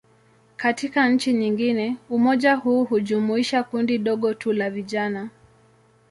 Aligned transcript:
Katika 0.57 1.09
nchi 1.09 1.33
nyingine, 1.33 1.97
umoja 2.09 2.55
huu 2.55 2.83
hujumuisha 2.83 3.63
kundi 3.63 3.97
dogo 3.97 4.33
tu 4.33 4.53
la 4.53 4.69
vijana. 4.69 5.29